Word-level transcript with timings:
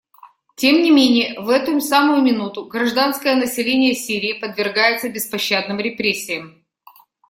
Тем 0.55 0.81
не 0.81 0.89
менее 0.89 1.39
в 1.39 1.47
эту 1.51 1.79
самую 1.79 2.23
минуту 2.23 2.65
гражданское 2.65 3.35
население 3.35 3.93
Сирии 3.93 4.33
подвергается 4.33 5.09
беспощадным 5.09 5.77
репрессиям. 5.79 6.65